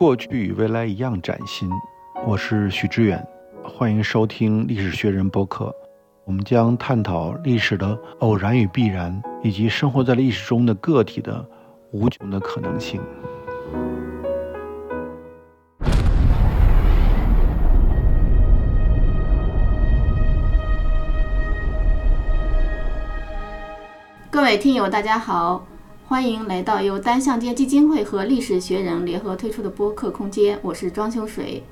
[0.00, 1.68] 过去与未来一样崭新。
[2.26, 3.22] 我是许知远，
[3.62, 5.70] 欢迎收听历史学人播客。
[6.24, 11.46] 我们将探讨历史的偶然与必然，以及生活在历史中的个体的
[11.92, 12.98] 无穷的可能性。
[24.30, 25.62] 各位听友，大家好，
[26.10, 31.62] 欢迎来到由单向街基金会和历史学人联合推出的播客空间，我是庄秋水。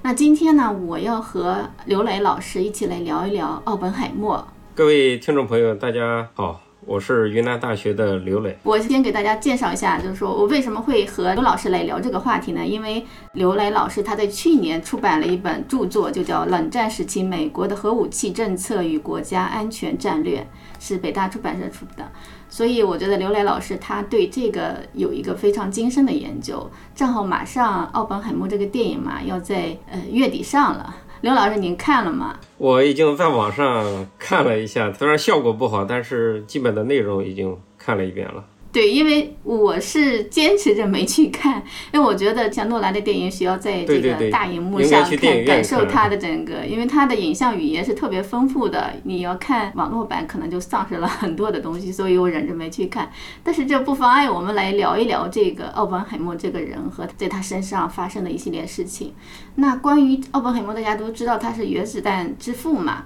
[0.00, 4.48] 那今天呢，我要和刘磊老师一起来聊一聊奥本海默。
[4.74, 8.56] 各位听众朋友，大家好，我是云南大学的刘磊。
[8.62, 12.64] 我先给大家介绍一下，就是说我为什么会和刘老师来聊这个话题呢？
[12.64, 13.04] 因为
[13.34, 20.38] 刘磊老师他在去年出版了一本著作，就叫《冷战时期美国的核武器政策与国家安全战略》，
[20.82, 22.10] 是北大出版社出的。
[22.48, 26.68] 所以我觉得刘磊老师他对这个有一个非常精深的研究。
[26.92, 30.96] 正好马上奥本海默这个电影嘛，要在呃月底上了。
[31.20, 32.36] 刘老师您看了吗？
[32.58, 38.44] 我已经在网上看了一下，虽然效果不好，但是基本的内容已经看了一遍了。
[38.72, 48.94] 对，因为我是坚持着没去看，因为我觉得像诺兰的电影需要在这个大荧幕上看，感受他的整个，因为他的影像语言是特别丰富的。
[49.04, 53.12] 你要看网络版，可能就丧失了很多的东西，所以我忍着没去看。
[53.42, 59.12] 但是这不妨碍我们来聊一聊这个奥本海默这个人和在他身上发生的一系列事情。
[59.56, 63.04] 那关于奥本海默，大家都知道他是原子弹之父嘛。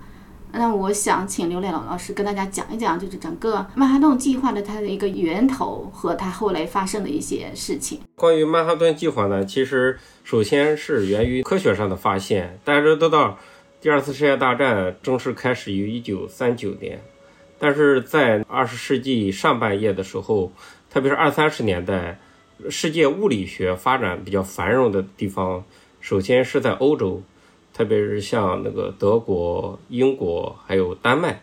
[0.59, 8.01] 那我想请刘磊老老师跟大家讲一讲，就是整个曼哈顿计划的它的一个源头和它后来发生的一些事情。
[8.15, 12.59] 关于曼哈顿计划呢，其实首先是源于科学上的发现。
[12.65, 13.39] 大家都知道，
[13.81, 17.01] 第二次世界大战正式开始于一九三九年，
[17.59, 20.53] 但是在二十世纪上半叶的时候，
[20.89, 22.19] 特别是二三十年代，
[22.70, 25.65] 世界物理学发展比较繁荣的地方，
[26.01, 27.23] 首先是在欧洲。
[27.77, 31.42] 特别是像那个德国、英国还有丹麦，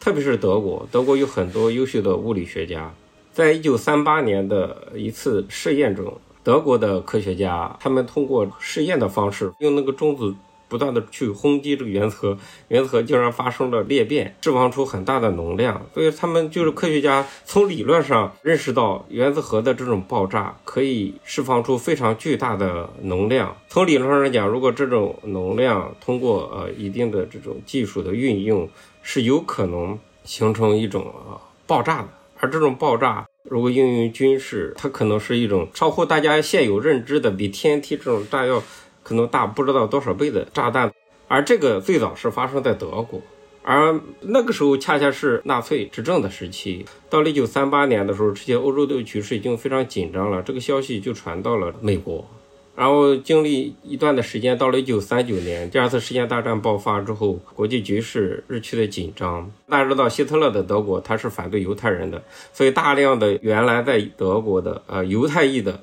[0.00, 2.94] 特别是德国，德国有很多优秀的物理学家。
[3.30, 10.34] 在一九三八年的一次试验中，德国的科学家他们通过试验的方式，用那个中子。
[10.68, 12.38] 不断的去轰击这个原子核，
[12.68, 15.86] 原子核竟然发生了裂变，释放出很大的能量。
[15.94, 23.56] 所以他们就是科学家从理论上认识到原子核的这种爆炸可以释放出非常巨大的能量。
[23.68, 28.68] 从理论上来讲，如果这种能量通过呃一定的这种技术的运用，
[29.02, 32.08] 是有可能形成一种呃爆炸的。
[32.38, 38.62] 而这种爆炸如果应用于军事，它可能是一种超乎大家现有认知的，比 TNT 这种炸药。
[39.06, 40.92] 可能大不知道多少倍的炸弹，
[41.28, 43.20] 而这个最早是发生在德国，
[43.62, 46.84] 而那个时候恰恰是纳粹执政的时期。
[47.08, 52.28] 到了一九三八年的时候，这些欧洲的局势已经非常紧张了，这个消息就传到了美国。
[52.74, 59.48] 然后经历一段的时间，到了一九三九年，第二次世界大战爆发之后，国际局势日趋的紧张。
[59.68, 62.20] 大家知道，希特勒的德国他是反对犹太人的，
[62.52, 65.80] 所以大量的原来在德国的呃犹太裔的。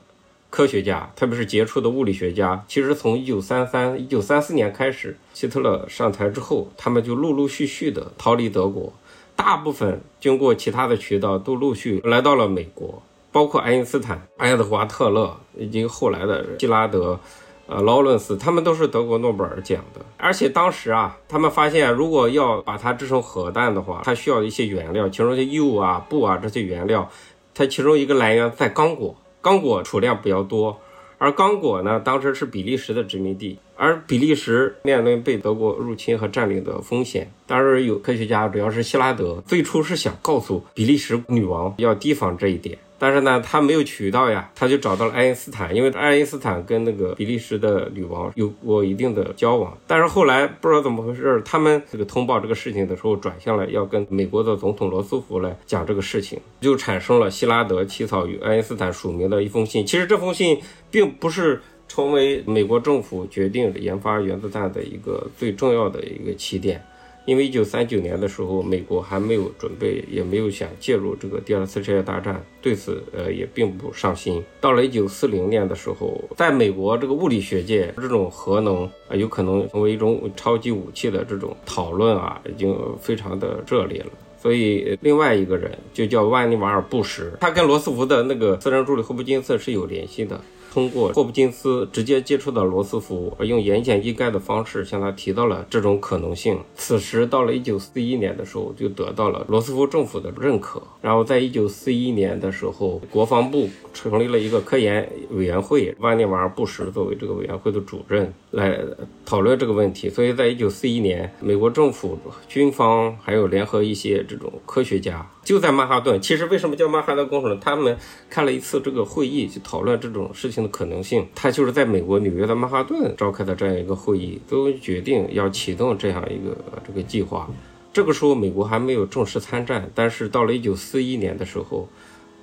[0.55, 8.93] 科学家，特别是杰出的物理学家，其实从一九三三、一九三四年开始，希特勒上台之后，他们就陆陆续续的逃离德国，
[9.35, 17.19] 大部分经过其他的渠道都陆续来到了美国，包括爱因斯坦、爱德华特勒以及后来的希拉德、
[17.65, 20.05] 呃劳伦斯，他们都是得过诺贝尔奖的。
[20.17, 27.09] 而且当时啊，他们发现，如果要把它制成核弹的话，它需要一些原料，其中的铀啊、钚啊这些原料，
[27.55, 29.15] 它其中一个来源在刚果。
[29.43, 30.79] 刚果储量比较多，
[31.17, 37.29] 而刚果呢，当时是比利时的殖民地，而比利时面临被德国入侵和占领的风险。
[37.45, 42.77] 当时有科学家，主要是希拉德，最初是想告诉比利时女王要提防这一点。
[42.97, 49.77] 但是呢，他没有渠道呀，他就找到了爱因斯坦，因为爱因斯坦跟那个比利时的女王有过一定的交往。
[49.85, 59.85] 但是后来不知道怎么回事，他们这个通报这个事情的时候，转向了要跟美国的总统罗斯福来讲这个事情，就产生了希拉德起草与爱因斯坦署名的一封信。
[59.85, 66.81] 其实这封信并不是成为美国政府决定研发原子弹的一个最重要的一个起点。
[67.25, 74.43] 因为一九三九年的时候，美国还没有准备，也没有想介入这个第二次世界大战，对此呃也并不上心。
[74.59, 84.11] 到了一九四零年的时候，在美国这个物理学界，这种核能啊有可能成为一种超级武器的这种讨论啊，已经非常的热烈了。
[84.37, 90.41] 所以另外一个人就叫万尼瓦尔布什，他跟罗斯福的那个私人助理霍普金斯是有联系的。
[90.73, 96.59] 通过霍普金斯直接接触到罗斯福，而用言简意赅的方式向他提到了这种可能性。
[96.73, 100.81] 此时到了一九四一年的时候，就得到了罗斯福政府的认可。
[100.99, 108.79] 然后在一九四一年的时候，国防部成立了一个科研委员会，万尼瓦尔·布什作为这个委员会的主任来
[109.23, 110.09] 讨论这个问题。
[110.09, 112.17] 所以在一九四一年，美国政府、
[112.47, 115.29] 军方还有联合一些这种科学家。
[115.43, 117.59] 就在曼哈顿，其实为什么叫曼哈顿工程？
[117.59, 117.97] 他们
[118.29, 121.27] 开了一次这个会议，去讨论这种事情的可能性。
[121.35, 126.57] 他就是在美国纽约的曼哈顿召开的这样一个会议，都决定要启动这样一个
[126.87, 127.47] 这个计划。
[127.91, 131.87] 这个时候，美国还没有正式参战，但是到了一九四一年的时候，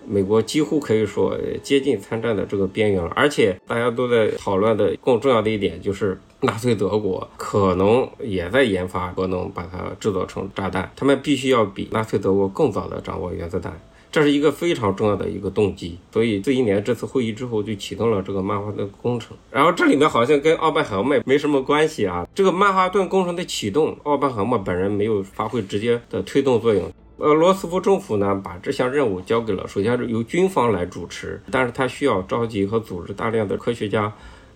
[0.06, 3.10] 美国几乎可以说接近参战的这个边缘了。
[3.16, 6.20] 而且大家都在讨论的更重要的一点就是。
[6.42, 10.90] 纳粹德国可能也在研发核能，把它制造成炸弹。
[10.96, 13.78] 他们必须要比纳粹德国更早的掌握原子弹，
[14.12, 15.98] 这是一个非常重要的一个动机。
[16.12, 19.36] 所以这一年这次会议之后，就启动了这个曼哈顿工程。
[19.50, 22.26] 然后这里面好像跟奥本海默没什么关系啊。
[22.34, 26.92] 这个曼哈顿工程的启动，奥本海默本人没有发挥直接的推动作用。
[27.18, 34.12] 呃，罗斯福政府呢，把这项任务交给了，首先是由军方来主持，但是他需要召集和组织大量的科学家。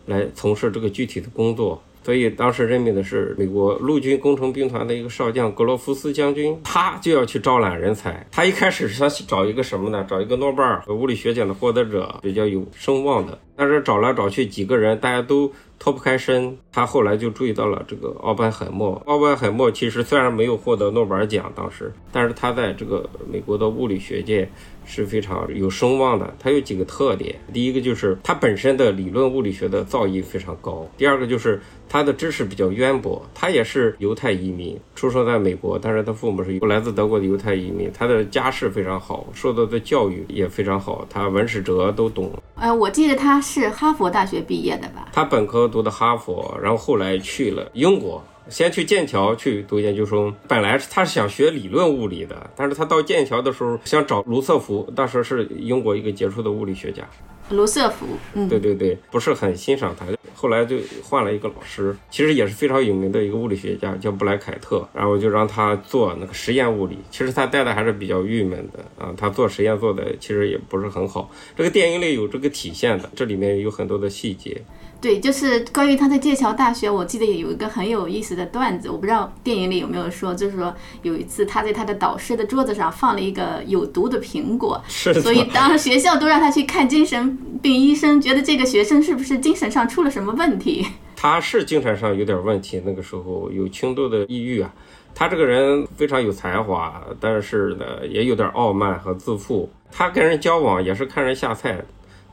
[0.06, 8.26] 来从事这个具体的工作，所以当时任命的是美国陆军工程兵团的一个少将格罗夫斯将军，他就要去招揽人才。
[8.30, 10.06] 他一开始是想找一个什么呢？
[10.08, 13.38] 找一个诺贝尔物理学奖的获得者，比较有声望的。
[13.56, 16.58] 但是找来找去几个人，大家都脱不开身。
[16.72, 19.00] 他后来就注意到了这个奥本海默。
[19.06, 24.48] 奥本海默其实虽然没有获得诺贝尔奖，当时，但是他在这个美国的物理学界
[24.84, 26.34] 是非常有声望的。
[26.40, 31.60] 他有几个特点，第一个就是他本身的理论物理学的造诣非常高；第二个就是
[31.94, 33.24] 他的知识比较渊博。
[33.32, 37.88] 他也是犹太移民，出生在美国，但是他父母是来自德国的犹太移民。
[37.96, 42.32] 他的家世非常好，受到的教育也非常好，他文史哲都懂。
[42.56, 45.08] 呃，我记得他是哈佛大学毕业的吧？
[45.12, 50.34] 他本科读的哈佛，然后后来去了英国，先去剑桥去读研究生。
[50.48, 57.08] 本来他是想学理论物理的，但是他到剑桥的时候想找卢瑟福，当时是英国一个杰出的物理学家。
[57.50, 66.98] 卢瑟福，嗯，对对对，不是很欣赏他，后来就换了一个老师，其实也是非常有名的一个物理学家，叫布莱凯特，然后就让他做那个实验物理。
[67.10, 71.30] 其实他带的还是比较郁闷的啊，他做实验做的其实也不是很好。
[71.54, 74.62] 这个电影里有这个体现的，这里面有很多的细节。
[75.04, 90.86] 对，就是关于他在剑桥大学，我记得也有一个很有意思的段子，我不知道电影里有没有说，就是说有一次他在他的导师的桌子上放了一个有毒的苹果， 所以当学校都让他去看精神病医生，觉得这个学生是不是精神上出了什么问题？
[91.14, 94.72] 他是精神上有点问题，那个时候有轻度的抑郁啊。
[95.14, 101.78] 他这个人非常有才华，但是呢也有点傲慢和自负，他跟人交往也是看人下菜。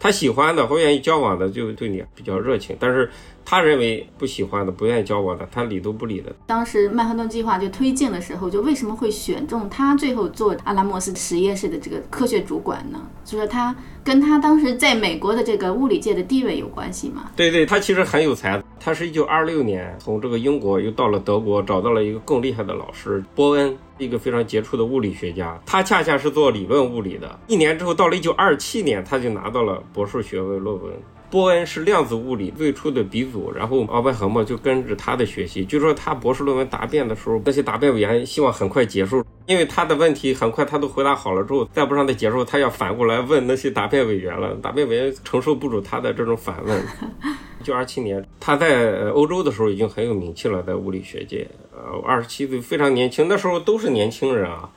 [0.01, 3.07] 他喜欢的或愿意交往的就对你比较热情，但是
[3.45, 6.33] 他认为不喜欢的、不愿意交往的，他理都不理的。
[6.45, 13.01] 当时曼哈顿计划就推进的时候，就为什么会选中他最后做阿拉莫斯实验室的这个科学主管呢？
[13.23, 17.31] 就说他跟他当时在美国的这个物理界的地位有关系吗？
[17.35, 18.61] 对对，他其实很有才。
[18.79, 23.77] 他是一九二六年从这个英国又到了德国，找到了一个更厉害的老师波恩。
[23.99, 27.39] 一个非常杰出的物理学家，他恰恰是做理论物理的。
[27.45, 30.91] 一年之后，到了一九二七年，他就拿到了博士学位论文。
[31.31, 35.63] 波恩是量子物理最初的鼻祖，然后奥本海默就跟着他的学习。
[35.63, 44.53] 据说他博士论文答辩的时候，那些答辩委员希望很快结束，因为他的问题很快他都回答好了之后，再不让他结束，他要反过来问那些答辩委员了。
[44.61, 46.77] 答辩委员承受不住他的这种反问。
[47.61, 51.47] 一九二七年，他在欧洲的时候已经很有名气了，在物理学界。
[51.73, 54.69] 呃，二十七岁非常年轻，那时候都是年轻人啊。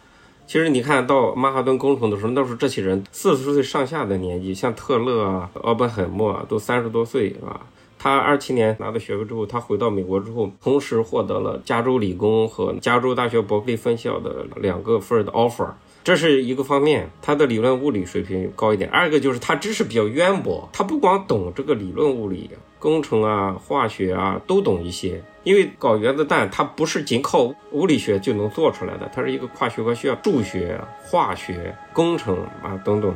[0.46, 7.60] 其实你看到曼哈顿工程的时候，那时候这些人四十岁上下的年纪，像特勒啊、奥本海默啊，都三十多岁，是吧？
[7.98, 15.70] 他二七年拿到学位之后，他回到美国之后，同时获得了加州理工和加州大学伯克利分校的两个份的 offer，
[16.04, 18.90] 这是一个方面，他的理论物理水平高一点。
[18.90, 22.50] 二个就是他知识比较渊博，他不光懂这个理论物理。
[22.78, 25.24] 工程啊，化学啊，都懂一些。
[25.44, 33.14] 因为搞原子弹，它不是仅靠物理学就能做出来的，它是一个跨学科，需要数学、化学、工程啊等等。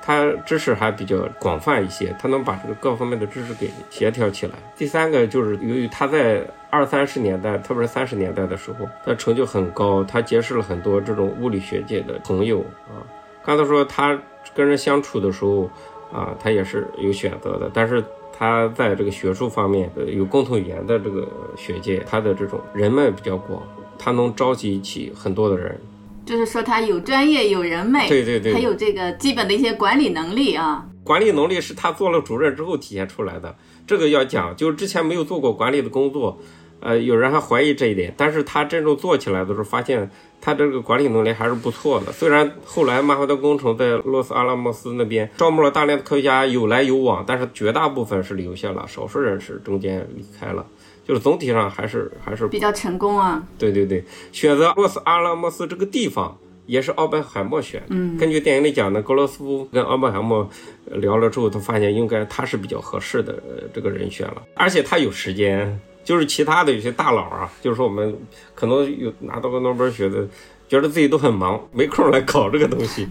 [0.00, 4.54] 他知识还比较广泛一些，他能把这个各方面的知识给协调起来。
[4.74, 13.04] 第三个就是由于他在二三十年代，特别是三十年代的时候，他成就很高，他结识了很多这种物理学界的朋友啊。
[13.44, 14.18] 刚才说他
[14.54, 15.68] 跟人相处的时候
[16.10, 18.02] 啊，他也是有选择的，但是。
[18.32, 23.62] 他在这个学术方面，呃，有共同语言的这个学界，他的这种人脉比较广，
[23.98, 25.80] 他能召集起很多的人。
[26.24, 30.86] 就是说他有专业、有人脉，对对对，还有这个基本的一些管理能力啊。
[31.02, 33.56] 管理能力是他做了主任之后体现出来的，
[33.86, 36.38] 这个要讲，就是之前没有做过管理的工作，
[36.80, 42.12] 呃，有人还怀疑这一点，但是他真正做起来的时候，发现他这个管理能力还是不错的。
[42.12, 50.66] 虽然后来曼哈顿工程在洛斯阿拉莫斯那边招募了大量的科学家，有来有往，但是绝大部分是留下了，少数人是中间离开了，
[51.06, 53.42] 就是总体上还是还是比较成功啊。
[53.58, 56.36] 对对对，选择洛斯阿拉莫斯这个地方。
[56.68, 57.82] 也是奥本海默选。
[57.88, 60.46] 嗯，根据电影里讲的，格罗斯夫跟奥本海默
[60.84, 63.42] 聊了之后，他发现应该他是比较合适的
[63.72, 65.80] 这个人选了，而且他有时间。
[66.08, 68.16] 就是其他的有些大佬啊，就是说我们
[68.54, 70.26] 可能有拿到过诺贝尔学的，
[70.66, 73.06] 觉得自己都很忙， 没空来搞这个东西，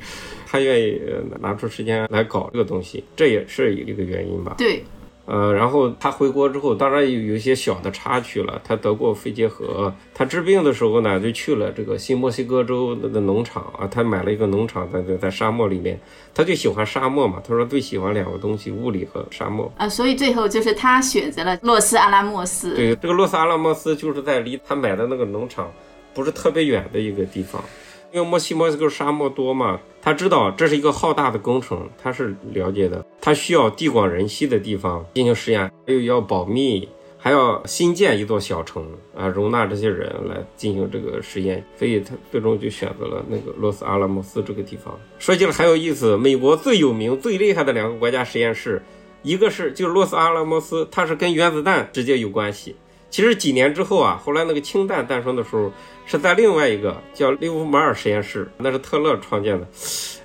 [0.48, 1.00] 他愿意
[1.39, 4.56] 拿出时间来搞这个东西，这也是一个原因吧。
[4.58, 4.84] 对。
[5.27, 8.62] 呃，然后他回国之后，当然有有一些小的插曲了。
[8.63, 16.00] 他得过肺结核，他治病的时候呢，就去了这个新墨西哥州的农场啊，他买了一个农场，在在在沙漠里面，
[16.34, 17.41] 他就喜欢沙漠嘛。
[17.46, 19.89] 他说最喜欢两个东西，物理和沙漠啊。
[19.89, 22.74] 所以最后就是他选择了洛斯阿拉莫斯。
[22.75, 25.69] 对，这个洛斯阿拉莫斯就是在离他买的那个农场
[26.13, 27.62] 不是特别远的一个地方。
[28.12, 33.06] 因为墨西墨西哥沙漠多嘛，他知道这是一个浩大的工程，他是了解的。
[33.22, 36.88] 他需要地广人稀的地方进行实验，又要保密，
[37.18, 41.62] 还要新建一座小城啊，容纳这些人来进行这个实验。
[41.76, 44.98] 所以他最终就选择了那个洛斯阿拉莫斯这个地方。
[45.20, 48.82] 说起来很有意思，美国最有名、最厉害的两个国家实验室，
[49.22, 52.76] 一个是就是洛斯阿拉莫斯，它是跟原子弹直接有关系。
[53.10, 55.72] 其实几年之后啊，后来那个氢弹诞生的时候，
[56.06, 59.68] 是在另外一个叫利弗马尔实验室，那是特勒创建的。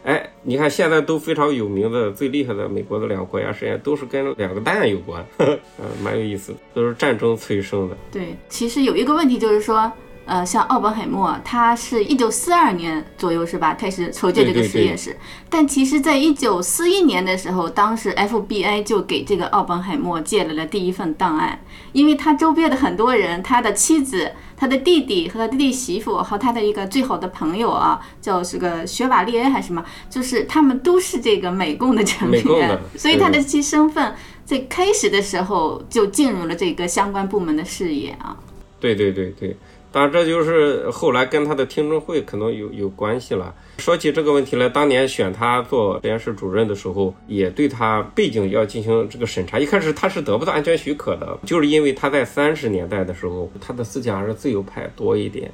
[0.04, 5.58] 哎，你看现在都非常有名的、最厉害的美国的两个国家实验，都是跟两个弹有关，嗯，
[6.02, 7.96] 蛮有意思，都是战争催生的。
[8.10, 9.90] 对，其实有一个问题就是说。
[10.24, 15.16] 呃，像奥本海默，他是一九四二年左右是吧，开始筹建这个实验室。
[15.50, 21.60] 但其实，在一九四一年的时候，当时 FBI 就给这个奥本海默借来了第一份档案，
[21.92, 34.14] 因为他周边的很多人，他的妻子、他的弟弟和他弟弟媳妇和他的一个最好的朋友啊，叫这个雪瓦利埃还是什么，就是他们都是这个美共的成员，所以他的其身份
[34.44, 38.36] 在开始的时候就进入了这个相关部门的视野啊。
[38.78, 39.56] 对对对对。
[39.92, 43.54] 当然，这就是后来跟他的听证会可能有有关系了。
[43.78, 49.58] 说起这个问题来，当年选他做实验室主任的时候，也对他背景要进行这个审查。
[49.58, 55.52] 一开始他是得不到安全许可的，就是因为他在三十年代的时候，他的思想还是自由派多一点。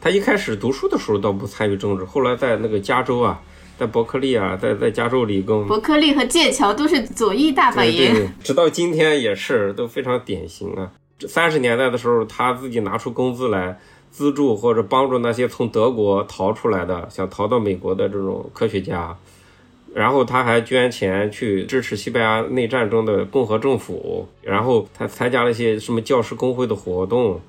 [0.00, 3.40] 他一开始读书的时候倒不参与政治，后来在那个加州啊，
[3.78, 10.90] 在伯克利啊，在在加州理工，伯克利和剑桥都是左翼大本营，直到今天也是都非常典型啊。
[11.20, 13.78] 三十年代的时候，他自己拿出工资来
[14.10, 19.16] 资助或者帮助那些从德国逃出来的、想逃到美国的这种科学家，
[19.94, 27.40] 然后他还捐钱去支持西班牙内战中的共和政府，然后他参加了一些什么教师工会的活动，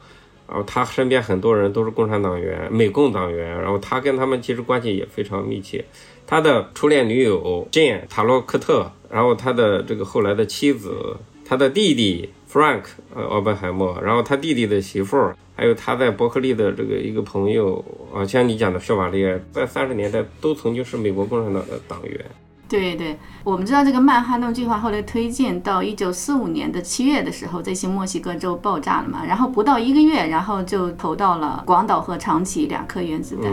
[0.47, 5.83] 然后他身边很多人都是共产党员、美共党员，然后他跟他们其实关系也非常密切。
[6.25, 12.29] 他的初恋女友 Jane 塔洛克特，然后他的这个后来的妻子，他的弟弟。
[12.51, 22.25] Frank，呃，奥本海默，然后他弟弟的媳妇儿，还有他在伯克利的这个一个朋友，啊，像你讲的薛瓦利耶，在三十年代都曾经是美国共产党的党员。
[22.69, 33.51] 对对，我们知道这个曼哈顿计划后来推进到一九四五年的七月的时候，在新墨西哥州爆炸了嘛，然后不到一个月，然后就投到了广岛和长崎两颗原子弹。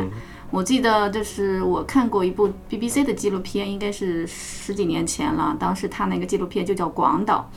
[0.51, 7.51] 我记得就是我看过一部 BBC 的纪录片，应该是十几年前了，当时他那个纪录片就叫《广岛》。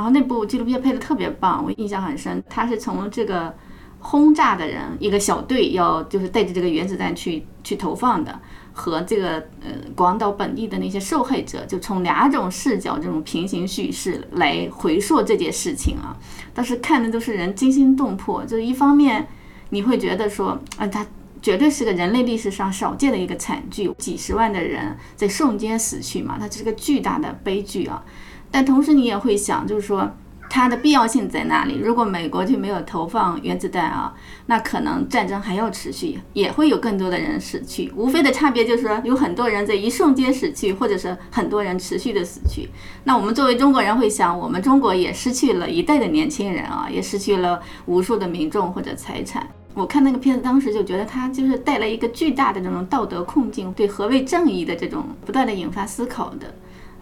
[0.00, 2.42] 然后那部纪录片配的特别棒，我印象很深。
[2.48, 3.54] 他是从这个
[3.98, 8.40] 轰炸的人一个小队要就是带着这个原子弹去去投放的，
[8.72, 16.16] 和这个呃广岛本地的那些受害者，就从两种视角这种平行叙事来回溯这件事情啊。
[16.54, 19.28] 当时看的都是人惊心动魄，就是一方面
[19.68, 21.06] 你会觉得说，啊，他
[21.42, 28.02] 绝对是个人类历史上少见的一个惨剧，几十万的人在瞬间死去嘛，它是个巨大的悲剧啊。
[28.50, 30.10] 但同时，你也会想，就是说
[30.48, 31.78] 它的必要性在哪里？
[31.78, 34.12] 如果美国就没有投放原子弹啊，
[34.46, 37.92] 那可能战争还要持续，也会有更多的人死去。
[37.94, 42.68] 无非的差别就是说，有很多人在一瞬间死去，或者是很多人持续的死去。
[43.04, 49.46] 那我们作为中国人会想，我们中国也失去了一代的年轻人啊，也失去了无数的民众或者财产。
[49.72, 56.52] 我看那个片子，当时就觉得它就是带来一个巨大的这种道德困境，对何为正义的这种不断的引发思考的。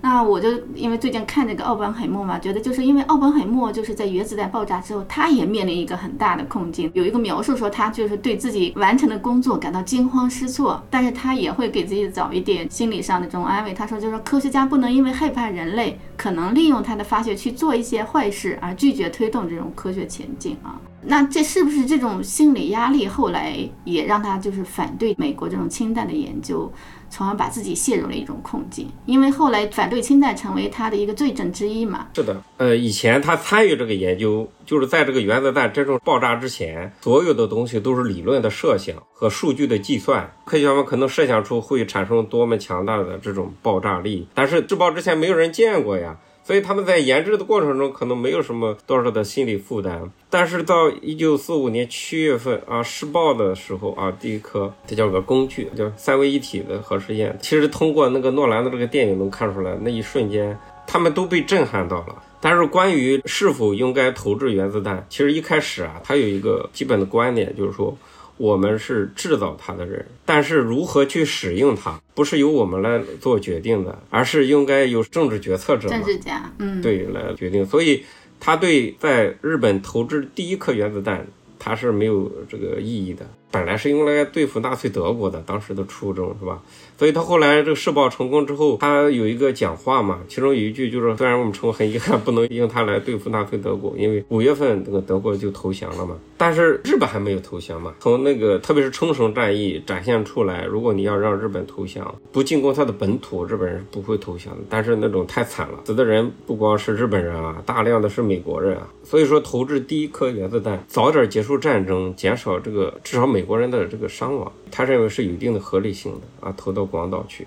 [0.01, 6.91] 那我就因为最近看这个奥本海默嘛，觉得就是因为奥本海默就是在原子弹爆炸之后，他也面临一个很大的困境。
[6.95, 13.75] 有一个描述说他就是对自己完成的工作感到惊慌失措，但是他也会给自己找一点心理上的这种安慰。
[13.75, 20.79] 他说，就是科学家不能因为害怕人类可能利用他的发现去做一些坏事而拒绝推动这种科学前进啊。
[21.01, 26.71] 那这是不是这种心理压力后来也让他就是反对美国这种氢弹的研究？
[27.11, 32.09] 从而把自己陷入了一种困境，因为后来反对氢弹成为他的一个罪证之一嘛。
[32.15, 40.31] 是的，呃，以前他参与这个研究，就是在这个原子弹真正爆炸之前，所有的东西都是理论的设想和数据的计算。
[40.45, 46.17] 科学家们可能设想出会产生多么强大的这种爆炸力，但是制爆之前没有人见过呀。
[46.49, 57.39] 所以他们在研制的过程中可能没有什么多少的心理负担，但是到一九四五年七月份啊试爆的时候啊，第一颗这叫个工具，叫三位一体的核试验。
[57.43, 62.23] 其实通过那个诺兰的这个电影能看出来，那一瞬间他们都被震撼到了。
[62.41, 67.95] 但是关于是否应该投掷原子弹，其实一开始啊，他有一个基本的观点，就是说。
[68.39, 77.67] 我们是制造它的人，但是如何去使用它，不是由我们来做决定的，而是应该由政治决策者、政治家，嗯，对来决定。
[77.67, 78.05] 所以，
[78.41, 81.27] 他对在日本投掷第一颗原子弹。
[81.61, 86.61] 他是没有这个意义的，本来是用来对付纳粹德国的，当时的初衷是吧？
[86.99, 97.95] 所以他后来这个试爆成功之后，他有一个讲话嘛，其中有一句就是，虽然我们称很遗憾不能用它来对付纳粹德国，因为五月份这个德国就投降了嘛，但是日本还没有投降嘛。
[98.01, 104.65] 从那个特别是冲绳战役展现出来，如果你要让日本投降，不进攻他的本土，日本人是不会投降的。
[104.69, 108.89] 但是那种太惨了，死的人不光是日本人啊，大量的是美国人啊。
[109.05, 117.47] 所以说，投掷第一颗原子弹，早点结束战争，减少这个至少美美国人的这个伤亡，他认为是有一定的合理性的啊，投到广岛去。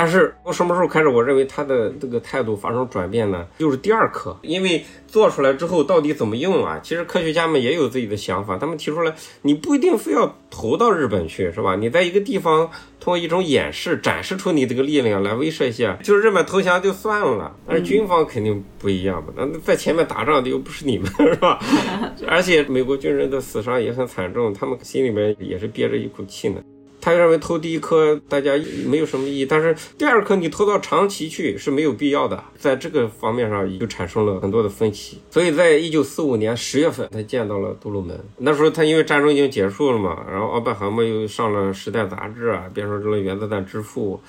[0.00, 3.46] 但是从什么时候开始，我认为他的这个态度发生转变呢？
[3.58, 6.80] 就是第二课，因为做出来之后到底怎么用啊？
[6.82, 11.76] 其实科学家们也有自己的想法，他们提出来，你不一定非要投到日本去，是吧？
[11.76, 12.66] 你在一个地方
[12.98, 17.54] 通过一种演示展示出你这个力量来威慑一下，就是日本投降就算了。
[17.66, 19.34] 但是军方肯定不一样吧？
[19.36, 21.58] 那在前面打仗的又不是你们，是吧？
[22.26, 26.62] 而且美国军人的死伤也很惨重，他们心里面也是憋着一口气呢。
[27.00, 28.52] 他认为偷第一颗大家
[28.86, 35.18] 没有什么意义，但是第二颗你偷到长崎去是没有必要的，在这个方面上就产生了很多的分歧。
[35.30, 38.18] 所以在一九四五年十月份，他见到了杜鲁门。
[38.38, 44.20] 那时候他因为战争已经结束了嘛，然后奥本海默又上了《时代》杂志啊，变成了原子弹之父。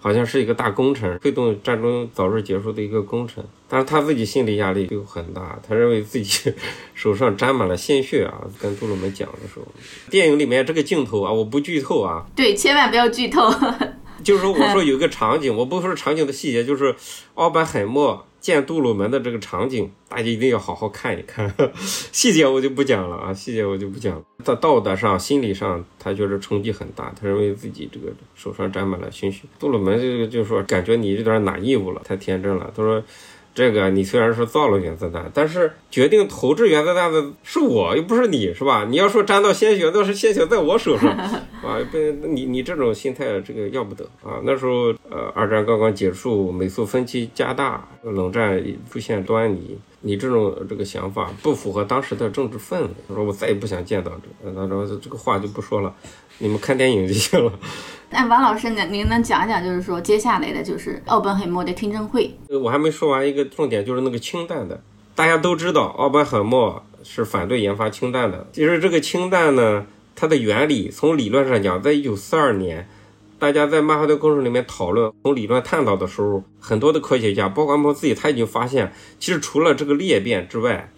[0.00, 6.52] 好像是一个大工程，推动战争早日结束的一个工程，但是他自己心理压力就很大，他认为自己
[6.94, 8.40] 手上沾满了鲜血啊。
[8.58, 9.66] 跟杜鲁门讲的时候，
[10.10, 13.52] 电影里面这个镜头啊，我不剧透啊，对，千万不要剧透。
[14.24, 16.94] 就是说，我说有一个场景，我不说场景的细节，就是
[17.34, 18.26] 奥本海默。
[18.40, 21.54] 见杜鲁门的这个场景，大家一定要好好看一看，
[22.10, 24.22] 细节我就不讲了啊，细节我就不讲了。
[24.42, 29.42] 在道德上、心理上，他就是冲击很大，他认为自己这个手上沾满了鲜血。
[29.58, 32.72] 杜鲁门这个就说，感觉你有点拿义务了，太天真了。
[32.74, 33.02] 他说。
[33.52, 38.86] 这个你虽然是造了原子弹，但是决定投掷原子弹的是我，又不是你，是吧？
[38.88, 41.10] 你要说沾到鲜血，那是鲜血在我手上，
[41.62, 44.40] 啊，不，你你这种心态，这个要不得啊！
[44.44, 52.88] 那时候，呃，二战刚刚结束，美苏分歧加大，冷战出现端倪，你这种这个想法不符合当时的政治氛围。
[53.08, 54.10] 他说我再也不想见到
[54.42, 55.94] 这，他说这个话就不说了，
[56.38, 57.52] 你们看电影就行了。
[58.12, 58.84] 那王老师呢？
[58.86, 62.34] 您能讲讲，就是说接下来的就是奥本海默的听证会？
[62.60, 64.82] 我还没说完一个重点，就是那个氢弹的。
[65.14, 68.48] 大家都知道，奥本海默是反对研发氢弹的。
[68.52, 69.86] 其实这个氢弹呢，
[70.16, 72.88] 它的原理从理论上讲，在一九四二年，
[73.40, 80.92] 大家在曼哈顿工程里面讨论，从理论探讨的时候，很多的科学家，包括我自己，他已经发现，其实除了这个裂变之外。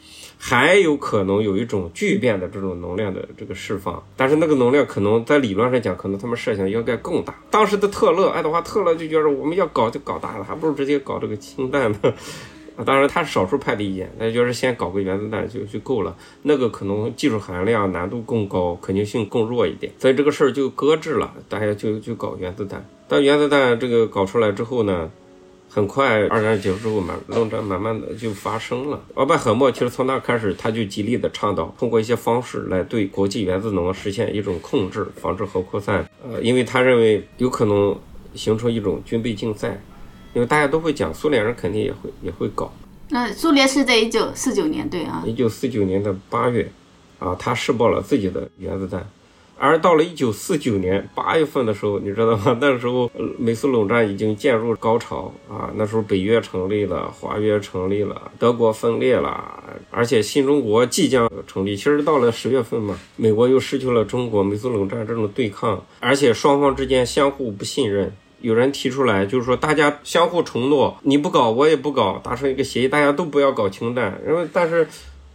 [0.45, 7.33] 还有可能有一种聚变的这种能量的这个释放，但是那个能量可能在理论上讲，可能他们设想应该更大。
[7.49, 11.99] 当时的特勒，爱德华特勒就觉得我们要搞就搞大了，还不如直接搞这个氢弹呢。
[12.77, 22.85] 啊，当然他是少数派的意见，那就是先搞个原子弹就就够了，那个可能技术含量难度更高，可行性更弱一点，所以这个事儿就搁置了，大家就就搞原子弹。
[23.09, 25.11] 但原子弹这个搞出来之后呢？
[25.75, 29.01] 很快，二战结束之后慢，冷战慢慢的就发生了。
[29.15, 36.07] 奥本海默其实从那开始，他就极力的倡导通过一些方式来对国际原子能实现一种控制，防止核扩散。
[36.23, 37.99] 呃，因为他认为有可能
[38.35, 39.83] 形成一种军备竞赛，
[40.35, 42.73] 因为大家都会讲，苏联人肯定也会也会搞。
[43.11, 46.71] 那苏联是在一九四九年对啊，一九四九年的八月，
[47.19, 49.07] 啊，他试爆了自己的原子弹。
[49.59, 52.57] 而到了一九四九年八月份的时候，你知道吗？
[52.61, 55.71] 那时候美苏冷战已经渐入高潮啊。
[55.77, 61.77] 那时候北约成立了，华约成立了，德国分裂了，而且新中国即将成立。
[61.77, 68.13] 其实到了十月份嘛，美国又失去了中国，美苏冷战这种对抗，而且双方之间相互不信任。
[68.43, 74.21] 有人提出来，就是说大家相互承诺，你不搞，我也不搞，达成一个协议，大家都不要搞氢弹。
[74.29, 74.87] 因为但是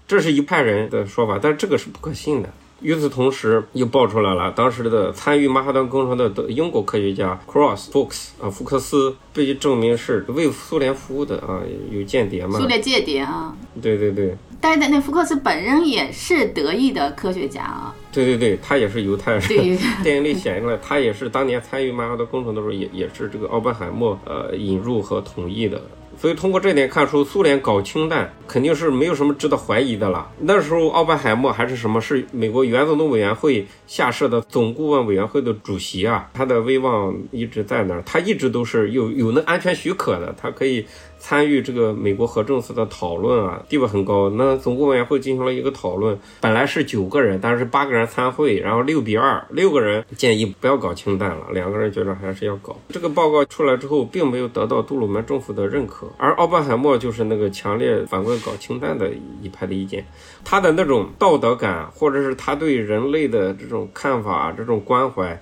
[0.08, 2.50] 这是一派人的说法，但是这个是不可信的。
[2.82, 12.60] 与此同时，又爆出来了，当时的参与曼哈顿工程的英国科学家 Cross Fuchs 啊，福克斯被证明是为苏联服务的啊，有间谍嘛？
[12.60, 13.56] 苏联间谍啊？
[13.82, 14.36] 对对对。
[14.62, 17.96] 但是那福克斯本人也是德裔的科学家啊。
[18.26, 19.42] 对对对，他也是犹太人。
[19.48, 19.78] 对。
[20.04, 25.80] 电影里显出来，他也是当年参与曼哈顿工程的时候，也也是这个奥本海默呃引入和同意的。
[26.20, 30.28] 所以通过这点看出，苏联搞氢弹肯定是没有什么值得怀疑的了。
[30.40, 32.02] 那时候奥本海默还是什么？
[32.02, 40.84] 是美国原子能委员会下设的总顾问委员会的主席啊，他的威望一直在那儿，他一直都是有有那安全许可的，他可以。
[41.20, 44.30] 参与这个美国核政策的讨论啊，地位很高。
[44.30, 52.76] 那总顾委员会进行了一个讨论，本来是九个人，但是八个人参会，然后六比二，六个人建议不要搞氢弹了，两个人觉得还是要搞。
[52.90, 60.06] 这个报告出来之后，并没有得到杜鲁门政府的认可，而奥本海默就是那个强烈反对搞氢弹的一派的意见。
[60.46, 65.42] 他的那种道德感，或者是他对人类的这种看法、这种关怀。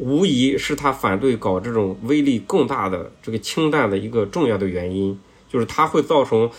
[0.00, 6.50] 无疑是他反对搞这种威力更大的这个氢弹的一个重要的原因，就是它会造成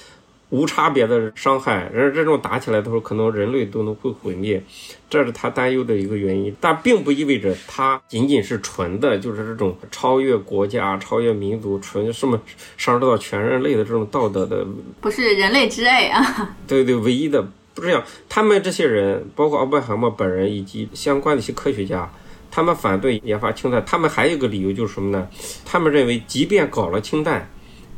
[0.50, 4.62] 无差别的伤害，而这种打起来的时候，可能人类都能会毁灭，
[5.10, 6.56] 这是他担忧的一个原因。
[6.62, 12.40] 但并不意味着它仅仅是纯的，就是这种超越国家、超越民族、纯什么
[12.78, 14.64] 上升到全人类的这种道德的，
[15.00, 16.56] 不是人类之爱啊。
[16.68, 17.42] 对对，唯一的
[17.74, 18.04] 不是这样。
[18.30, 22.08] 他们这些人，包括奥本海默本人以及相关的一些科学家。
[22.52, 25.28] 他们反对研发氢弹，他们还有个理由就是什么呢？
[25.66, 27.50] 他们认为，即便搞了氢弹，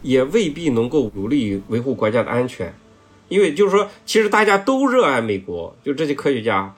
[0.03, 2.73] 也未必能够有利于维护国家的安全，
[3.29, 6.75] 因为就是说，其实大家都热爱美国，就这些科学家，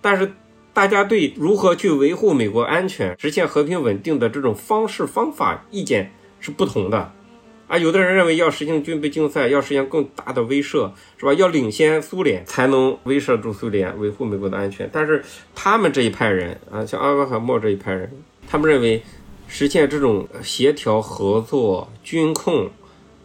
[0.00, 0.32] 但是
[0.72, 7.12] 大家对如何去维护美国安全、实现和平稳定的这种方式方法意见是不同的。
[7.68, 11.34] 啊，有的人认为要实行军备竞赛，要实现更大的威慑，是吧？
[11.34, 14.88] 要领先苏联，才能威慑住苏联，维护美国的安全。
[14.90, 15.22] 但是
[15.54, 18.10] 他们这一派人啊，像阿本海默这一派人，
[18.48, 19.02] 他们认为
[19.46, 22.70] 实现这种协调合作、军控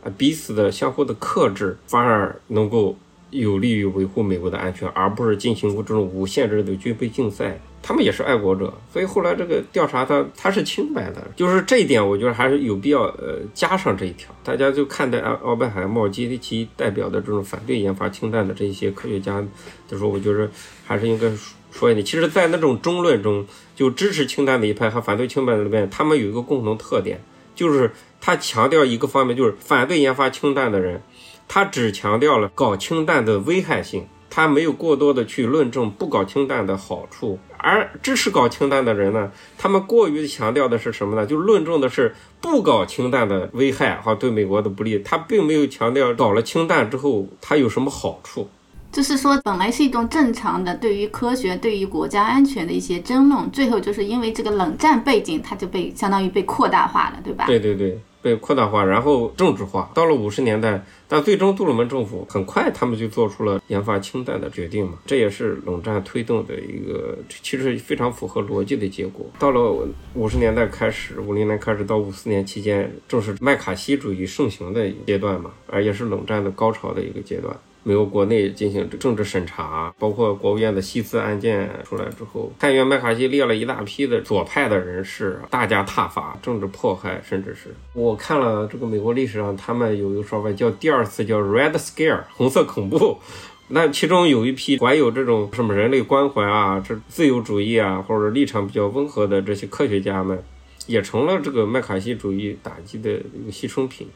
[0.03, 2.97] 啊，彼此的相互的克制，反而能够
[3.29, 7.57] 有利于维护美国的安全，而不是进行过这种无限制的军备竞赛。
[7.85, 14.33] 他们也是爱国者，所以后来这个调查他他是清白的，就是这一点，我觉得还是有必要呃加上这一条。
[14.41, 19.43] 大家就看待奥奥本海默及其代表的这种反对研发氢弹的这些科学家
[19.89, 20.49] 的时候，我觉得
[20.85, 21.29] 还是应该
[21.71, 22.05] 说一点。
[22.05, 27.21] 其实，在那种争论中，就支持氢弹的一派和反对氢弹的一派，他们有一个共同特点，
[27.53, 27.91] 就是
[28.21, 31.01] 他强调一个方面，就是反对研发氢弹的人，
[31.49, 34.07] 他只强调了搞氢弹的危害性。
[34.35, 41.25] 他没有过多的去论证不搞氢弹的好处，而支持搞氢弹的人呢，他们过于强调的是什么呢？
[41.25, 44.99] 就论证的是不搞氢弹的危害哈，对美国的不利。
[44.99, 48.49] 他并没有强调搞了氢弹之后它有什么好处。
[48.91, 57.45] 就是说，本来是一种正常的对于科学、对于国家安全的一些争论，最后就是因为这个冷战背景，它就被相当于被扩大化了，对吧？
[57.47, 57.99] 对对对。
[58.23, 59.91] 被扩大化，然后政治化。
[59.93, 64.93] 到了五十年代，但最终杜鲁门政府很快，他们就做出了研发氢弹的决定嘛。
[65.05, 69.25] 这也是冷战推动的一个，其实非常符合逻辑的结果。
[69.37, 77.53] 到了五十年代开始，五零年开始到五四年期间，正是麦卡锡主义盛行的阶段嘛，而也是冷战的高潮的一个阶段。
[77.85, 93.19] 美国国内进行政治审查，包括国务院的西斯案件出来之后，参议员麦卡锡列了一大批的左派的人士，大加挞伐，政治迫害，甚至是我看了这个美国历史上，他们有一个说法叫第二次叫 Red Scare 红色恐怖，
[93.67, 100.41] 那其中有一批怀有这种什么人类关怀啊，这自由主义啊，或者立场比较温和的这些科学家们，
[100.87, 104.07] 也成了这个麦卡锡主义打击的一个牺牲品。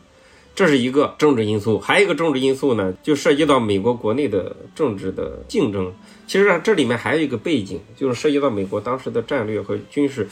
[0.57, 5.93] 这是一个政治因素，还有一个政治因素呢，就涉及到美国国内的政治的竞争。
[6.25, 10.27] 其实啊这里面还有一个背景，就是涉及到美国当时的战略和军事。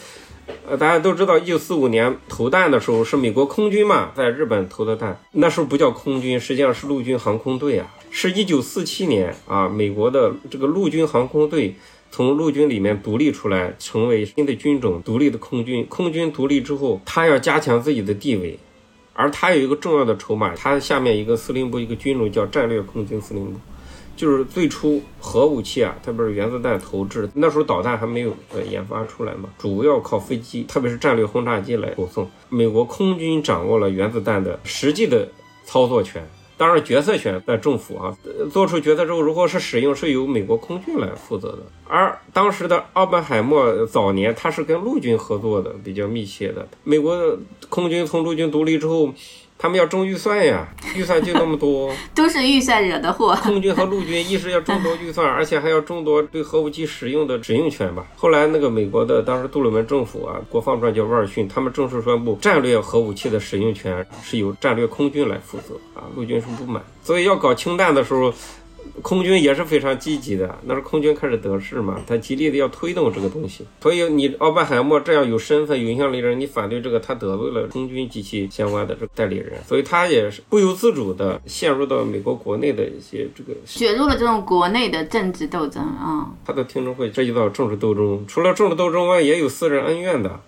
[0.68, 7.94] 呃，大家都知道，一九四五年投弹的时候是美国空军嘛，在日本投的弹，那时候不叫空军，实际上是陆军航空队啊。
[8.10, 11.76] 是一九四七年啊，美国的这个陆军航空队
[12.10, 15.86] 从陆军里面独立出来，成为新的军种，独立的空军。
[15.86, 18.58] 空军独立之后，他要加强自己的地位。
[19.16, 23.58] 而他有一个重要的筹码，他下面一个司令部，一个军种叫战略空军司令部，
[24.14, 32.30] 就是最初核武器啊，特别是原子弹投掷，那时候导弹还没有呃研发出来嘛，主要靠飞机，特别是战略轰炸机来护送。
[32.48, 35.26] 美国空军掌握了原子弹的实际的
[35.64, 36.22] 操作权。
[36.56, 38.16] 当然，决策权在政府啊，
[38.50, 41.58] 做出决策之后，如果是使用，是由美国空军来负责的。
[41.86, 46.66] 而当时的奥本海默早年，他是跟陆军合作的，比较密切的。
[46.82, 47.38] 美国
[47.68, 49.12] 空军从陆军独立之后。
[49.66, 53.36] 他们要争预算呀， 预算就那么多，都是预算惹的祸。
[53.42, 58.06] 空军和陆军一是要争夺预算，而且还要争夺对核武器使用的使用权吧。
[58.14, 68.32] 后来那个美国的当时杜鲁门政府啊，国防部长叫威尔逊，他们正式宣布战略核武器的使用权是由战略空军来负责啊，陆军是不满，所以要搞氢弹的时候。
[69.02, 73.64] 空军也是非常积极的，那是空军开始得势嘛，他极力的要推动这个东西。
[73.80, 86.30] 所以你奥本海默这样有身份、有影响力的人，你反对这个，他得罪了空军及其相关的这个代理人，所以他也是不由自主的陷入到美国国内的一些这个卷入了这种国内的政治斗争啊。
[86.44, 90.40] 他的听证会涉及到政治斗争，除了政治斗争外，也有私人恩怨的。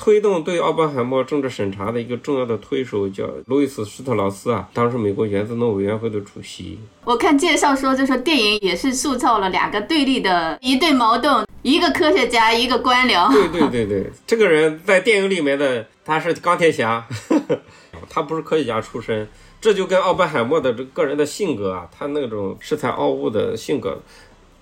[0.00, 6.78] 推动对奥本海默政治审查的一个重要的推手叫路易斯·施特劳斯啊，当时美国原子能委员会的主席。
[7.04, 13.28] 我看介绍说，就说电影也是塑造了两个对立的一对矛盾，一个科学家，一个官僚。
[13.32, 17.04] 对对对对，这个人在电影里面的他是钢铁侠，
[18.08, 19.28] 他不是科学家出身，
[19.60, 24.00] 这就跟奥本海默的这个人的性格啊，他那种恃才傲物的性格。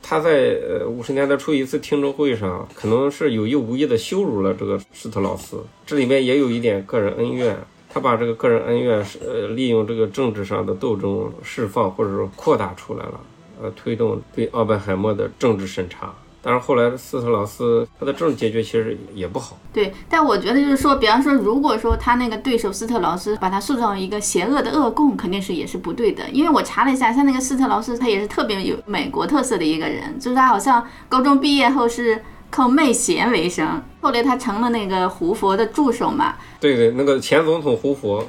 [0.08, 7.58] 他在呃五十年代初一次听证会上，可能是有意无意的羞辱了这个施特劳斯，这里面也有一点个人恩怨。
[7.88, 13.20] 他把这个个人恩怨是呃利用这个政治上的斗争释放，或者说扩大出来了，
[13.60, 16.14] 呃推动对奥本海默的政治审查。
[16.46, 19.58] 但是后来斯特劳斯他的这种结局其实也不好。
[19.72, 26.22] 对，但我觉得就是说，比方说，如果说他那个对手斯特劳斯把他塑造一个邪恶的恶棍，肯定是也是不对的。
[26.30, 36.36] 因为我查了一下，像那个斯特劳斯，他也是特别有美国特色的一个人，就是他好像高中毕业后是靠卖咸为生，后来他成了那个胡佛的助手嘛。
[36.60, 38.24] 对对，那个前总统胡佛。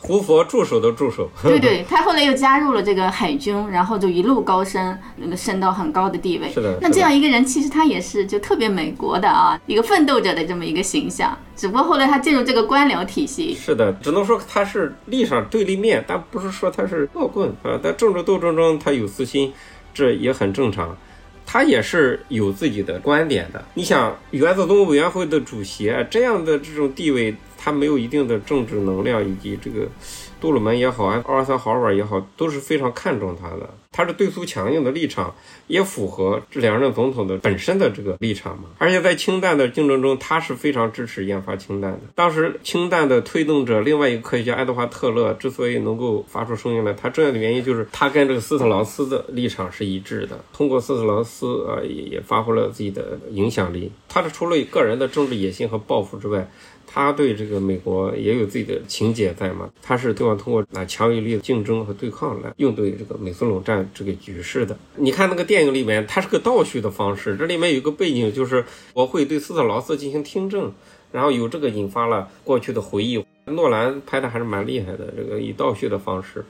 [0.00, 6.48] 胡佛助手的助手，对对，他后来又加入了这个海军，然后就一路高升，那个升到很高的地位。
[6.52, 11.36] 是的，那这样一个人，其实他也是就特别美国的啊，一个奋斗者的这么一个形象。
[11.56, 13.54] 只不过后来他进入这个官僚体系。
[13.54, 17.76] 是的，只能说他是立上对立面，但不是说他是恶棍啊。
[17.82, 19.52] 在政治斗争中，他有私心，
[19.92, 20.96] 这也很正常。
[21.44, 23.64] 他也是有自己的观点的。
[23.74, 27.34] 你想，原子动物委员会的主席这样的这种地位。
[27.58, 29.86] 他没有一定的政治能量，以及这个
[30.40, 33.68] 杜鲁门也好啊，奥尔森豪尔也好，都是非常看重他的。
[33.90, 35.34] 他是对苏强硬的立场，
[35.66, 38.68] 也符合这两任总统的本身的这个立场嘛。
[38.78, 42.00] 而且在氢弹的竞争中，他是非常支持研发氢弹的。
[42.14, 50.38] 当时氢弹的推动者，另外一个科学家爱德华特勒之所以能够发出声音来，他重要的原因就是他跟这个斯特劳斯的立场是一致的。
[50.52, 53.90] 通过斯特劳斯啊，也也发挥了自己的影响力。
[54.08, 56.48] 他是除了个人的政治野心和抱负之外，
[56.90, 59.68] 他对这个美国也有自己的情节在嘛？
[59.82, 64.76] 他是希望通过啊强有力的竞争和对抗来应对这个美苏冷战这个局势的。
[64.96, 70.72] 你看那个电影里面，它是个倒叙的方式，这里面有一个背景，就是国会对斯特劳斯进行听证，
[71.12, 73.22] 然后有这个引发了过去的回忆。
[73.48, 76.44] 诺兰拍的还是蛮厉害的，这个以倒叙的方式。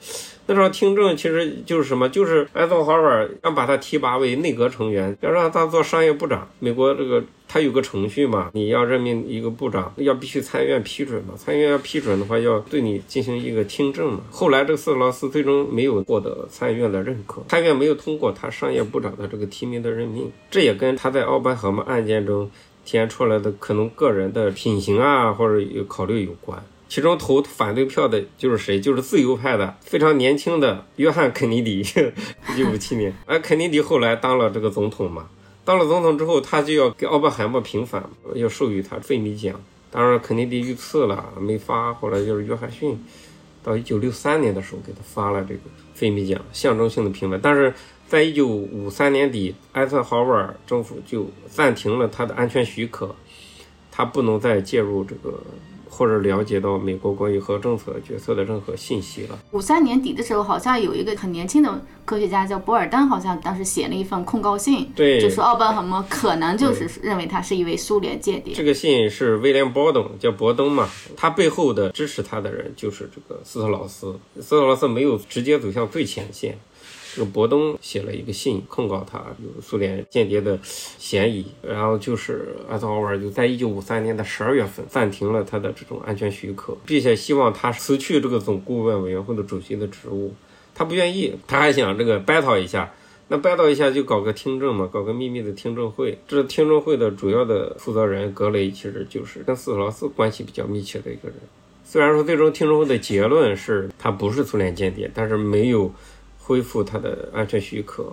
[0.46, 6.48] 那时候听证其实就是什么，就是艾森豪尔要把他提拔为内阁成员，要让他做商业部长。
[6.58, 11.34] 美国这个他有个程序嘛，你要任命一个部长，要必须参议院批准嘛。
[11.37, 14.20] 参议院要批准的话，要对你进行一个听证嘛。
[14.30, 22.50] 后来这个斯特劳斯最终没有获得参议院的认可，参议院没有通过他商业部长的这个提名的任命，这也跟他在奥本海默案件中
[22.87, 26.62] 体现出来的可能个人的品行啊，或者有考虑有关。
[26.88, 28.81] 其中投反对票的就是谁？
[28.81, 31.81] 就是自由派的非常年轻的约翰肯尼迪，
[32.55, 33.12] 一九五七年。
[33.27, 35.29] 而肯尼迪后来当了这个总统嘛，
[35.66, 39.61] 当了总统之后，他就要给奥本海默平反，要授予他费米奖。
[39.90, 41.92] 当然，肯尼迪遇刺了，没发。
[41.92, 42.98] 后来就是约翰逊，
[43.62, 45.61] 到一九六三年的时候给他发了这个
[45.94, 47.38] 费米奖，象征性的平反。
[47.42, 47.74] 但是
[48.07, 53.14] 在一九五三年底，艾森豪威尔政府就暂停了他的安全许可，
[53.90, 55.42] 他不能再介入这个。
[55.98, 59.37] 或者了解到美国关于核政策决策的任何信息了。
[59.50, 68.54] 五三年底的时候，好像有一个很年轻的科学家叫博尔登，好像当时写了一份控告信，对，就说奥本海默可能就是认为他是一位苏联间谍。
[68.54, 74.16] 这个信是威廉·波登，叫博登嘛，他背后的支持他的人就是这个斯特劳斯。
[74.40, 76.56] 斯特劳斯没有直接走向最前线。
[77.14, 90.34] 这个博登写了一个信控告他有苏联间谍的嫌疑，然后就是艾森豪威尔就在一九五三年的十二月份暂停了他的这种安全许可，并且希望他辞去这个总顾问委员会的主席的职务。
[90.74, 92.94] 他不愿意，他还想这个 battle 一下，
[93.26, 96.16] 那掰到一下就搞个听证嘛，搞个秘密的听证会。
[96.28, 101.36] 这听证会的主要的负责人格雷，其实就是跟斯特劳斯关系比较密切的一个人。
[101.84, 105.90] 虽然说最终听证会的结论是他不是苏联间谍，但是没有
[106.48, 108.11] 恢复他的安全许可，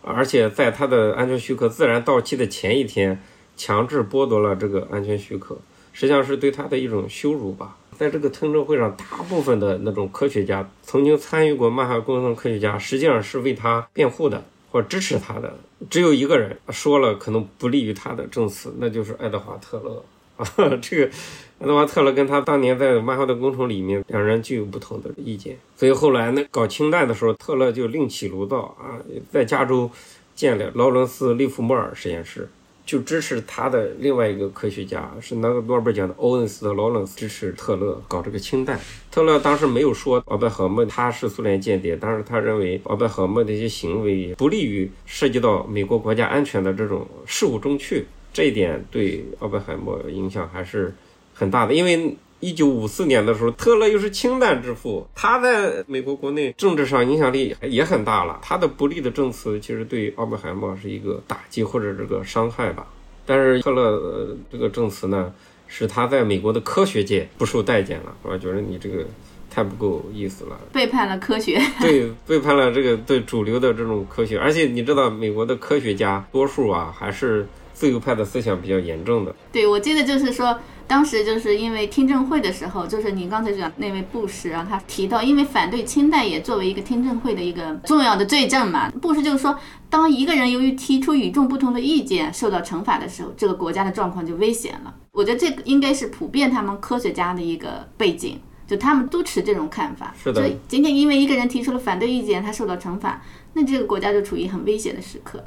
[0.00, 3.22] 而且在他的安全许可自然到期的前一天，
[3.58, 5.58] 强制剥夺了这个安全许可，
[5.92, 7.76] 实际上是对他的一种羞辱吧。
[7.98, 15.54] 在这个听证会上，大部分的那种科学家，曾经参与过曼哈顿工程科学家，实际上是为他辩护的，或支持他的。
[15.90, 20.02] 只有一个人说了可能不利于他的证词，那就是爱德华·特勒
[20.38, 20.46] 啊。
[20.80, 21.10] 这个
[21.58, 25.58] 爱德华·特勒跟他当年在曼哈顿工程里面，两人具有不同的意见。
[25.76, 28.96] 所以后来那搞氢弹的时候，特勒就另起炉灶啊，
[29.30, 29.90] 在加州
[30.34, 32.48] 建了劳伦斯·利弗莫尔实验室。
[32.86, 38.80] 就支持他的另外一个科学家是拿个诺贝尔奖的欧文斯的劳伦斯支持特勒搞这个氢弹。
[39.10, 50.94] 特勒当时没有说奥本海默他是苏联间谍，但是他认为奥本海默的一些行为不利于涉及到美国国家安全的这种事务中去，这一点对奥本海默影响还是
[51.34, 52.16] 很大的，因为。
[52.40, 58.38] 一九五四年的时候，特勒又是氢弹之父，他在美国国内政治上影响力也很大了。
[58.40, 62.86] 他的不利的证词其实对奥本海默是一个打击或者这个伤害吧。
[63.26, 65.34] 但是特勒这个证词呢，
[65.66, 69.04] 使他在美国的科学界不受待见了，我觉得你这个
[69.50, 71.60] 太不够意思了，背叛了科学。
[71.82, 74.38] 对，背叛了这个对主流的这种科学。
[74.38, 79.34] 而且你知道，美国的科学家多数啊，还是自由派的思想比较严重的。
[79.52, 80.58] 对，我记得就是说。
[80.88, 88.90] 当时就是因为听证会的时候，就是您刚才讲那位布什啊，他提到，因为反对清代也作为一个听证会的一个重要的罪证嘛。
[88.92, 89.54] 布什就是说，
[89.90, 94.94] 当一个人由于提出与众不同的意见受到惩罚的时候，这个国家的状况就危险了。
[95.12, 100.14] 我觉得这个应该是普遍他们科学家的一个背景，就他们都持这种看法。
[100.18, 100.40] 是的。
[100.40, 105.44] 所以仅仅因为一个人提出了反对意见，他受到惩罚，那这个国家就处于很危险的时刻。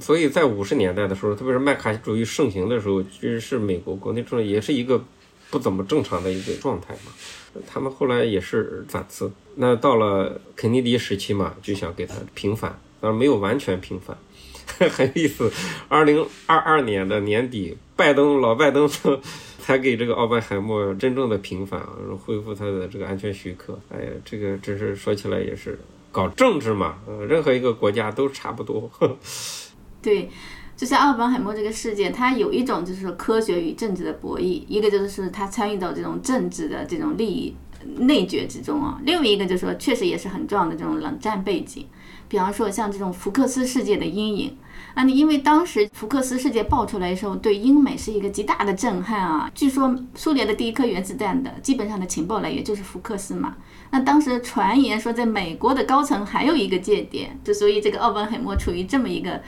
[0.00, 5.02] 所以在五十年代的时候，特别是麦卡锡主义盛行的时候，其实是美国国内政也是一个
[5.50, 7.12] 不怎么正常的一个状态嘛。
[7.66, 9.32] 他们后来也是反思。
[9.54, 14.16] 那到了肯尼迪时期嘛，就想给他平反，但是没有完全平反，
[14.90, 15.50] 很有意思。
[15.88, 18.86] 二零二二年的年底，拜登老拜登
[19.58, 21.80] 才给这个奥本海默真正的平反，
[22.26, 23.78] 恢复他的这个安全许可。
[23.88, 25.78] 哎呀，这个真是说起来也是
[26.12, 28.90] 搞政治嘛，任何一个国家都差不多。
[30.06, 30.30] 对，
[30.76, 37.56] 就像奥本海默这个事件，它有一种就是科学与政治的博弈，一个就是他参与到这种政治的这种利益
[37.98, 41.86] 内决之中啊，另外一个就是说确实也是很重要的这种冷战背景，
[42.28, 44.56] 比方说像这种福克斯事件的阴影
[44.94, 53.56] 啊，你因为当时福克斯事件爆出来的时候，对英美是一个极大的震撼啊，据说苏联的第一颗原子弹的基本上的情报来源就是福克斯嘛。
[53.90, 59.42] 那当时传言说，在美国的高层还有一个间谍，就所以这个奥本海默处于这么一个。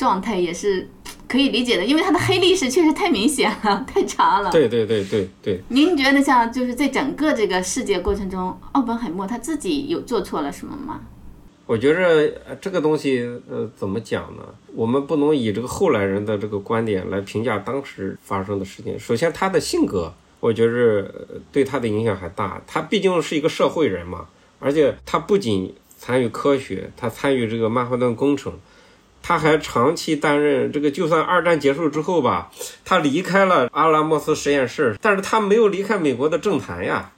[0.00, 0.88] 状态也是
[1.28, 4.50] 可以理解的，因为他的黑历史确实太明显了，太长了。
[4.50, 5.60] 对对对对对。
[5.68, 11.02] 您觉得像就是在整个这个世界过程中，奥本海默他自己有做错了什么吗？
[11.66, 14.42] 我觉着这个东西，呃，怎么讲呢？
[14.74, 18.98] 我们不能以这个后来人的这个观点来评价当时发生的事情。
[18.98, 20.10] 首先，他的性格，
[20.40, 21.14] 我觉着
[21.52, 22.58] 对他的影响还大。
[22.66, 24.26] 他毕竟是一个社会人嘛，
[24.60, 28.54] 而且他不仅参与科学，他参与这个曼哈顿工程。
[29.22, 32.50] 他还长期担任这个，就算二战结束之后吧，
[32.84, 37.12] 他离开了阿拉莫斯实验室，但是他没有离开美国的政坛呀。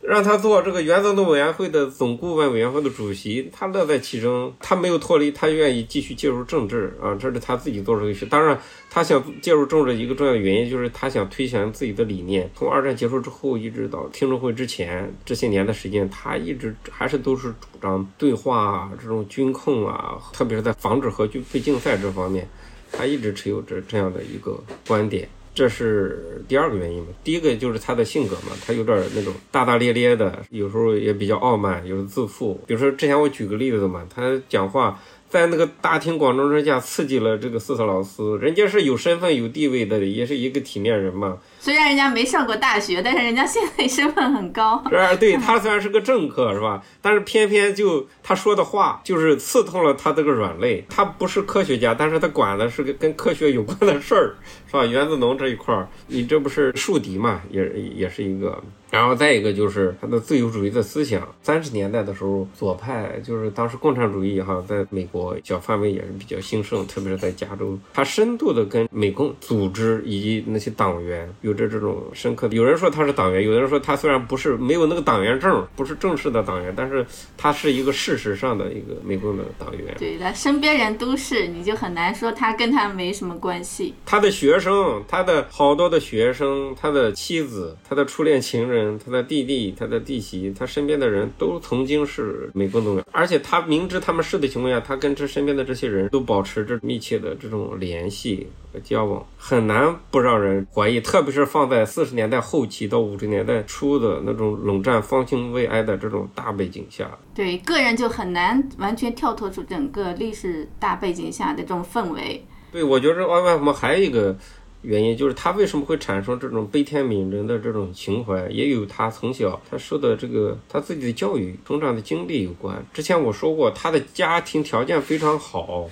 [0.00, 8.24] 让他做这个原子能委员会的总顾问委员会的主席，他乐在其中，他没有脱离，他愿意继续介入政治啊，这是他自己做出的事。
[8.24, 8.58] 当然，
[8.88, 12.50] 他想介入政治一个重要的原因就是他想推行自己的理念。
[12.56, 22.48] 从二战结束之后一直到听证会之前这些年的时间，他一直还是都是主张对话啊，这种军控啊，特别是在防止核军备竞赛这方面，
[22.90, 25.28] 他一直持有着这样的一个观点。
[25.54, 27.08] 这是第二个原因嘛？
[27.24, 32.60] 第一个就是他的性格嘛，他有点那种大大咧咧的，有时候也比较傲慢，有时候自负。
[32.66, 35.00] 比如说之前我举个例子嘛，他讲话。
[35.30, 41.38] 在那个大庭广众之下刺激了这个斯特劳斯，人家是有身份有地位的，也是一个体面人嘛。
[41.60, 44.82] 虽然人家没上过大学，但是人家现在身份很高。
[44.90, 46.82] 是，对他虽然是个政客，是吧？
[47.00, 50.84] 但是偏偏就他说的话，就是刺痛了他这个软肋。
[50.88, 54.34] 他不是科学家，但是他管的是个跟科学有关的事儿，
[54.66, 54.84] 是吧？
[54.84, 57.40] 原子能这一块儿，你这不是树敌嘛？
[57.50, 57.64] 也
[57.94, 61.26] 也是一个然后再一个就是他的自由主义的思想。
[61.42, 72.56] 三十年代的时候，左派就是当时共产主义哈，在美国小范围也是比较兴盛，特别是在加州，他深度的跟美共组织以及那些党员有着这种深刻的。
[72.56, 79.94] 有人说他是党员，有人说他虽然不是没有那个党员证，不是正式的党员，但是他是一个事实上的一个美共的党员。
[79.98, 83.94] 对他身边人都是，你就很难说他跟他没什么关系。
[84.04, 88.79] 他的学生，他的好多的学生，他的妻子，他的初恋情人。
[89.04, 101.00] 他的弟弟、他的弟媳、他身边的人都曾经是美国动员，而且他明知他们是的情况下，他跟这身边的这些人都保持着密切的这种联系和交往，很难不让人怀疑。
[101.00, 112.44] 特别是放在四十年代后期到五十年代初的那种冷战方兴未艾的这种大背景下，对个人就很难完全跳脱出整个历史大背景下的这种氛围。
[112.72, 114.36] 对，我觉得外外么还有一个。
[114.82, 122.84] 原因就是他为什么会产生这种悲天悯人的这种情怀，也有他从小他受的这个他自己的教育成长的经历有关。
[122.92, 125.88] 之前我说过，他的家庭条件非常好。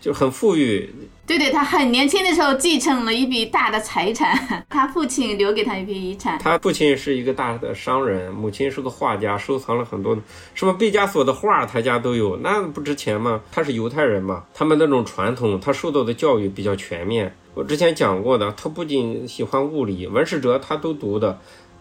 [0.00, 0.88] 就很富裕，
[1.26, 4.32] 对对，他很年轻的时候继承了一笔大的财产，
[4.70, 6.38] 他父亲留给他一笔遗产。
[6.38, 10.16] 他父亲是一个大的商人，母亲是个画家，收藏了很多
[10.54, 13.42] 什么毕加索的画，他家都有，那不值钱吗？
[13.50, 17.34] 他是犹太人嘛，他们那种传统，他受到的教育比较全面。
[17.58, 21.40] 我之前讲过的，他不仅喜欢物理，文史哲他都读的。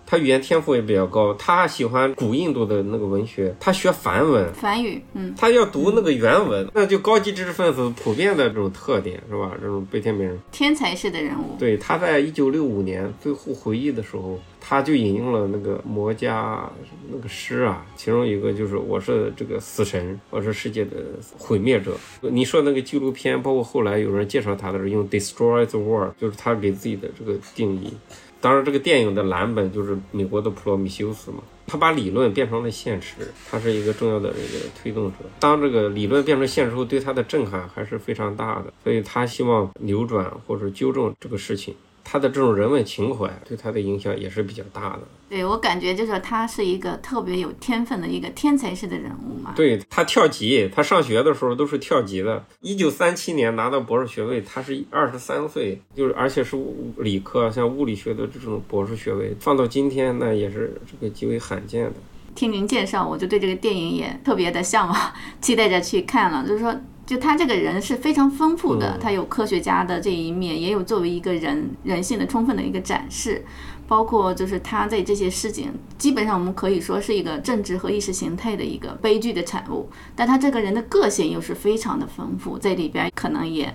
[0.10, 9.52] 他语言天赋也比较高，他喜欢古印度的那个文学，他学梵文，梵语，嗯，他要读那个原文，那就高级知识分子普遍的这种特点是吧？
[9.62, 11.58] 这种悲天悯人，天才式的人物。
[11.60, 16.68] 对，他在一九六五年最后回忆的时候，他就引用了那个摩家
[17.12, 20.96] 那个诗啊，其中一个就是我是这个死神，我是世界的
[21.38, 21.98] 毁灭者。
[22.22, 27.92] 你说那个纪录片，包括后来有人介绍他的时候用 destroy the world，就是他给自己的这个定义。
[28.40, 35.18] 当然，这个电影的蓝本就是美国的普罗米修斯嘛，他把理论变成了现实，他是一个重要的这个推动者。
[35.40, 41.76] 当这个理论变成现实后，对他的震撼还是非常大的，所以他希望扭转或者纠正这个事情。
[42.10, 45.02] 他的这种人文情怀对他的影响也是比较大的。
[45.28, 49.52] 对我感觉就是他是一个特别有天分的一个天才式的人物嘛。
[49.58, 52.46] 对他跳级，他上学的时候都是跳级的。
[52.62, 56.56] 一九三七年拿到博士学位，他是二十三岁，就是而且是
[57.00, 61.96] 理科，像物理学的这种博士学位，放到今天那也是这个极为罕见的。
[62.34, 64.96] 听您介绍，我就对这个电影也特别的向往，
[65.42, 66.48] 期待着去看了。
[66.48, 66.74] 就是说。
[67.08, 73.46] 就他这个人是非常丰富的，他有科学家的这一面，也有作为一个人人性的充分的一个展示，
[73.88, 83.74] 包括就是他在这些事情，基本上我们可以说是一个政治和意识形态的一个悲剧的产物，但他这个人的个性又是非常的丰富，在里边可能也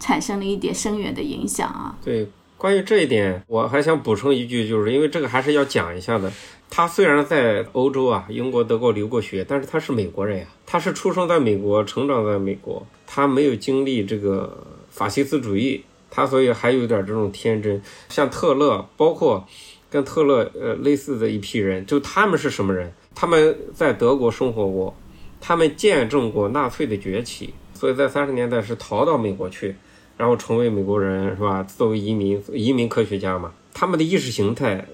[0.00, 1.96] 产生了一点深远的影响啊。
[2.04, 2.28] 对，
[2.62, 6.30] 关于这一点，我还想补充一句，就是因为这个还是要讲一下的。
[6.70, 10.46] 他虽然在欧洲啊，英国、德国留过学，但是他是美国人呀。
[10.64, 17.82] 他是出生在美国，成长在美国，他没有经历这个法西斯主义，他所以还有点这种天真。
[18.08, 19.44] 像特勒，包括
[19.90, 22.92] 跟特勒呃类似的一批人，就他们是什么人？
[23.12, 24.94] 他们在德国生活过，
[25.40, 29.74] 他们见证过纳粹的崛起，所以在三十年代是逃到美国去，
[30.22, 31.64] 然后成为美国人，是吧？
[31.64, 34.86] 作为移民，移民科学家嘛，他们的意识形态。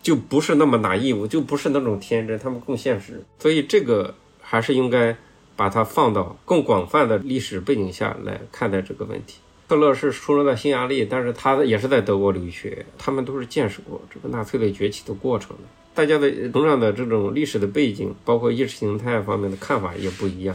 [0.00, 5.16] 就不是那么拿义务，就不是那种天真，他们更现实，所以这个还是应该
[5.56, 9.40] 把它放到更广泛的历史背景下来看待这个问题。
[9.68, 15.64] 特勒是出生在匈牙利，但是他也是在德国留学，他们都是见识过这个纳粹的崛起的过程的。
[15.92, 20.54] 大家的成长的这种历史的背景，包括意识形态方面的看法也不一样，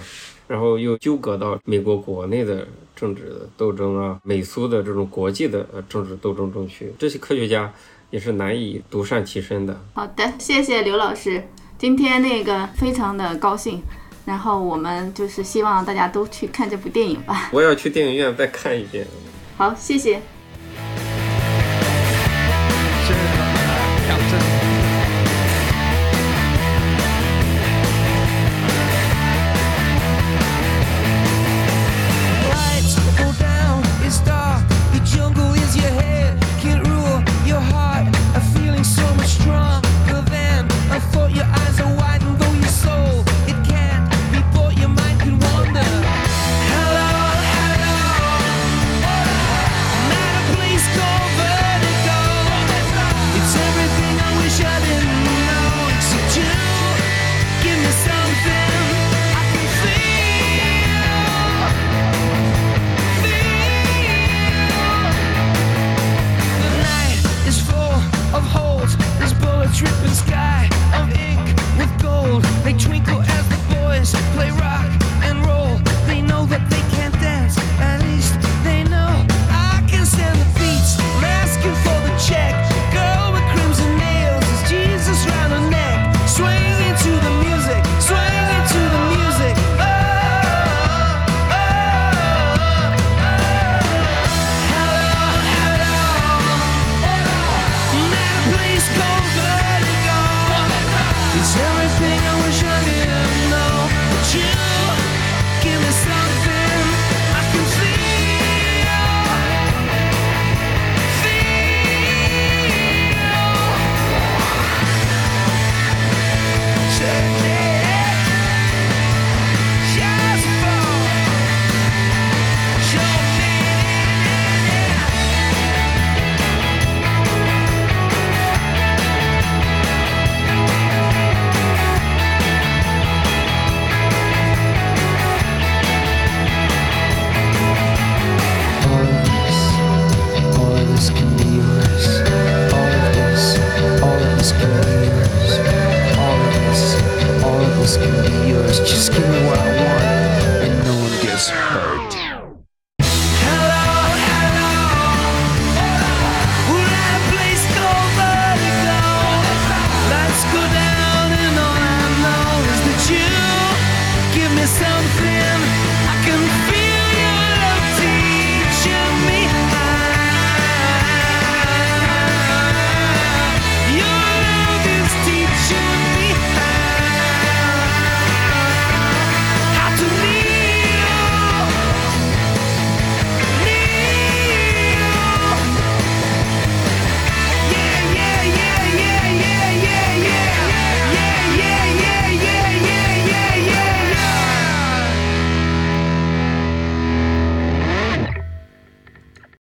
[0.52, 7.72] 然后又纠葛到美国国内的政治斗争啊，美苏的这种国际的政治斗争中去，这些科学家。
[8.12, 9.74] 也是难以独善其身的。
[9.93, 11.41] 好的，谢谢刘老师，
[11.78, 13.82] 今天那个非常的高兴，
[14.26, 17.49] 然后我们就是希望大家都去看这部电影吧。
[17.54, 19.08] 我要去电影院再看一遍。
[19.56, 20.22] 好，谢谢。